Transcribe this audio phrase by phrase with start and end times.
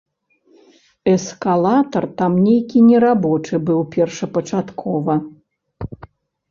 [1.13, 5.13] Эскалатар там нейкі нерабочы быў першапачаткова.